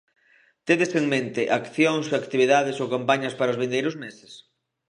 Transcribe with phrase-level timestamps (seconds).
[0.67, 4.31] Tedes en mente accións, actividades ou campañas para os vindeiros meses?